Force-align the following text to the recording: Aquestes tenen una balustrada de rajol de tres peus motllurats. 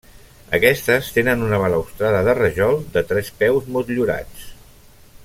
Aquestes 0.57 1.09
tenen 1.17 1.43
una 1.49 1.59
balustrada 1.63 2.23
de 2.29 2.35
rajol 2.39 2.81
de 2.97 3.07
tres 3.13 3.33
peus 3.43 3.69
motllurats. 3.77 4.53